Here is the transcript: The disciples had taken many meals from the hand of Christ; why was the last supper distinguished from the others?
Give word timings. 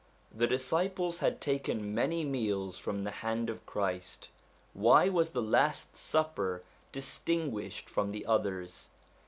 The 0.35 0.47
disciples 0.47 1.19
had 1.19 1.39
taken 1.39 1.93
many 1.93 2.25
meals 2.25 2.75
from 2.75 3.03
the 3.03 3.11
hand 3.11 3.51
of 3.51 3.63
Christ; 3.67 4.29
why 4.73 5.09
was 5.09 5.29
the 5.29 5.43
last 5.43 5.95
supper 5.95 6.63
distinguished 6.91 7.87
from 7.87 8.11
the 8.11 8.25
others? 8.25 8.87